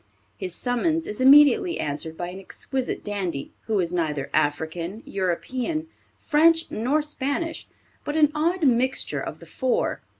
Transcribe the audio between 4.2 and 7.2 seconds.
African, European, French, nor